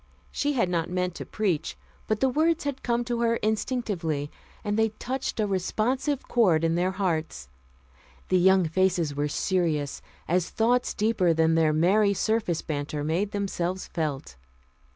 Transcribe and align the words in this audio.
She 0.31 0.53
had 0.53 0.67
not 0.67 0.89
meant 0.89 1.13
to 1.17 1.27
preach, 1.27 1.77
but 2.07 2.21
the 2.21 2.29
words 2.29 2.63
had 2.63 2.81
come 2.81 3.03
to 3.03 3.21
her 3.21 3.35
instinctively, 3.35 4.31
and 4.63 4.75
they 4.75 4.89
touched 4.89 5.39
a 5.39 5.45
responsive 5.45 6.27
chord 6.27 6.63
in 6.63 6.73
their 6.73 6.89
hearts. 6.93 7.49
The 8.29 8.39
young 8.39 8.65
faces 8.67 9.13
were 9.13 9.27
serious 9.27 10.01
as 10.27 10.49
thoughts 10.49 10.95
deeper 10.95 11.35
than 11.35 11.53
their 11.53 11.71
merry 11.71 12.15
surface 12.15 12.63
banter 12.63 13.03
made 13.03 13.29
themselves 13.29 13.85
felt. 13.89 14.37